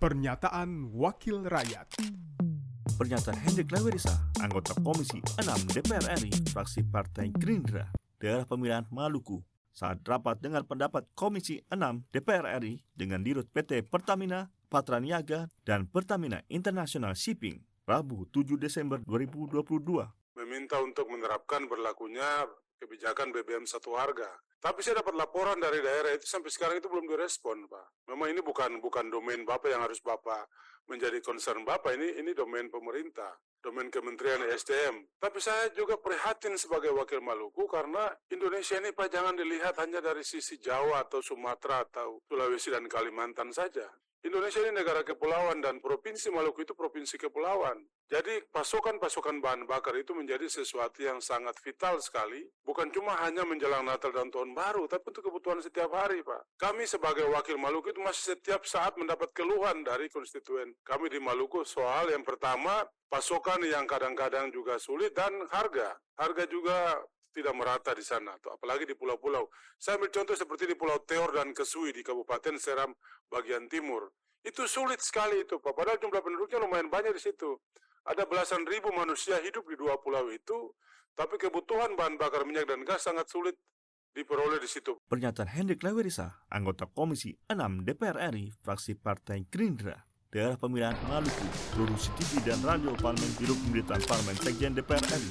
Pernyataan 0.00 0.96
Wakil 0.96 1.44
Rakyat 1.44 2.00
Pernyataan 2.96 3.36
Hendrik 3.36 3.68
Lawerisa, 3.68 4.32
anggota 4.40 4.72
Komisi 4.80 5.20
6 5.36 5.76
DPR 5.76 6.16
RI, 6.16 6.32
fraksi 6.56 6.88
Partai 6.88 7.28
Gerindra, 7.36 7.92
daerah 8.16 8.48
pemilihan 8.48 8.88
Maluku, 8.88 9.44
saat 9.68 10.00
rapat 10.08 10.40
dengan 10.40 10.64
pendapat 10.64 11.04
Komisi 11.12 11.60
6 11.68 12.16
DPR 12.16 12.48
RI 12.64 12.80
dengan 12.96 13.20
dirut 13.20 13.44
PT 13.52 13.84
Pertamina, 13.92 14.48
Patra 14.72 15.04
Niaga, 15.04 15.52
dan 15.68 15.84
Pertamina 15.84 16.40
International 16.48 17.12
Shipping, 17.12 17.60
Rabu 17.84 18.24
7 18.32 18.56
Desember 18.56 19.04
2022. 19.04 19.68
meminta 20.40 20.80
untuk 20.80 21.12
menerapkan 21.12 21.68
berlakunya 21.68 22.48
kebijakan 22.80 23.30
BBM 23.30 23.68
satu 23.68 23.92
harga. 23.94 24.32
Tapi 24.60 24.80
saya 24.80 25.00
dapat 25.04 25.16
laporan 25.16 25.56
dari 25.56 25.80
daerah 25.80 26.12
itu 26.12 26.24
sampai 26.24 26.52
sekarang 26.52 26.80
itu 26.80 26.88
belum 26.88 27.08
direspon, 27.08 27.64
Pak. 27.68 28.12
Memang 28.12 28.32
ini 28.32 28.40
bukan 28.40 28.80
bukan 28.80 29.08
domain 29.08 29.44
Bapak 29.44 29.72
yang 29.72 29.84
harus 29.84 30.00
Bapak 30.00 30.48
menjadi 30.88 31.20
concern 31.20 31.64
Bapak. 31.64 31.96
Ini 31.96 32.20
ini 32.20 32.36
domain 32.36 32.68
pemerintah, 32.68 33.36
domain 33.64 33.88
Kementerian 33.88 34.44
SDM. 34.52 35.06
Tapi 35.16 35.38
saya 35.40 35.72
juga 35.72 35.96
prihatin 35.96 36.60
sebagai 36.60 36.92
wakil 36.92 37.24
Maluku 37.24 37.64
karena 37.68 38.12
Indonesia 38.28 38.76
ini 38.76 38.92
Pak 38.92 39.08
jangan 39.08 39.36
dilihat 39.36 39.80
hanya 39.80 40.04
dari 40.04 40.24
sisi 40.24 40.60
Jawa 40.60 41.08
atau 41.08 41.24
Sumatera 41.24 41.84
atau 41.88 42.20
Sulawesi 42.28 42.68
dan 42.68 42.84
Kalimantan 42.84 43.52
saja. 43.56 43.88
Indonesia 44.20 44.60
ini 44.60 44.76
negara 44.76 45.00
kepulauan 45.00 45.64
dan 45.64 45.80
provinsi 45.80 46.28
Maluku 46.28 46.68
itu 46.68 46.76
provinsi 46.76 47.16
kepulauan. 47.16 47.80
Jadi 48.04 48.44
pasokan-pasokan 48.52 49.40
bahan 49.40 49.64
bakar 49.64 49.96
itu 49.96 50.12
menjadi 50.12 50.44
sesuatu 50.44 51.00
yang 51.00 51.24
sangat 51.24 51.56
vital 51.64 51.96
sekali. 52.04 52.44
Bukan 52.60 52.92
cuma 52.92 53.16
hanya 53.24 53.48
menjelang 53.48 53.88
Natal 53.88 54.12
dan 54.12 54.28
Tahun 54.28 54.52
Baru, 54.52 54.84
tapi 54.84 55.08
untuk 55.08 55.24
kebutuhan 55.24 55.64
setiap 55.64 55.88
hari, 55.96 56.20
Pak. 56.20 56.52
Kami 56.60 56.84
sebagai 56.84 57.32
wakil 57.32 57.56
Maluku 57.56 57.96
itu 57.96 58.02
masih 58.04 58.36
setiap 58.36 58.68
saat 58.68 58.92
mendapat 59.00 59.32
keluhan 59.32 59.80
dari 59.80 60.12
konstituen 60.12 60.76
kami 60.84 61.08
di 61.08 61.16
Maluku 61.16 61.64
soal 61.64 62.12
yang 62.12 62.20
pertama 62.20 62.84
pasokan 63.08 63.64
yang 63.64 63.88
kadang-kadang 63.88 64.52
juga 64.52 64.76
sulit 64.76 65.16
dan 65.16 65.32
harga. 65.48 65.96
Harga 66.20 66.44
juga 66.44 67.00
tidak 67.30 67.54
merata 67.54 67.94
di 67.94 68.04
sana, 68.04 68.36
atau 68.36 68.54
apalagi 68.54 68.84
di 68.84 68.94
pulau-pulau. 68.98 69.48
Saya 69.78 69.96
ambil 69.96 70.10
contoh 70.12 70.36
seperti 70.36 70.68
di 70.68 70.76
Pulau 70.76 71.00
Teor 71.06 71.30
dan 71.34 71.54
Kesui 71.54 71.94
di 71.94 72.02
Kabupaten 72.02 72.58
Seram 72.58 72.92
bagian 73.30 73.70
timur. 73.70 74.10
Itu 74.42 74.64
sulit 74.66 75.00
sekali 75.00 75.44
itu, 75.44 75.60
Pak. 75.60 75.72
Padahal 75.72 76.00
jumlah 76.00 76.20
penduduknya 76.20 76.58
lumayan 76.60 76.88
banyak 76.88 77.12
di 77.12 77.22
situ. 77.22 77.60
Ada 78.08 78.24
belasan 78.24 78.64
ribu 78.64 78.88
manusia 78.96 79.36
hidup 79.44 79.68
di 79.68 79.76
dua 79.76 80.00
pulau 80.00 80.32
itu, 80.32 80.72
tapi 81.12 81.36
kebutuhan 81.36 81.92
bahan 81.94 82.16
bakar 82.16 82.48
minyak 82.48 82.64
dan 82.64 82.80
gas 82.82 83.04
sangat 83.04 83.28
sulit 83.28 83.56
diperoleh 84.16 84.58
di 84.58 84.66
situ. 84.66 84.98
Pernyataan 85.06 85.52
Hendrik 85.52 85.84
Lawerisa, 85.84 86.42
anggota 86.50 86.88
Komisi 86.88 87.36
6 87.46 87.86
DPR 87.86 88.18
RI, 88.32 88.50
fraksi 88.64 88.96
Partai 88.98 89.46
Gerindra, 89.46 90.08
daerah 90.32 90.56
pemilihan 90.58 90.96
Maluku, 91.06 91.46
produksi 91.76 92.10
TV 92.18 92.42
dan 92.42 92.58
radio 92.64 92.96
Parlemen 92.98 93.32
Biro 93.38 93.54
Pemerintahan 93.66 94.02
Parlemen 94.08 94.36
Sekjen 94.40 94.72
DPR 94.74 95.04
RI. 95.04 95.30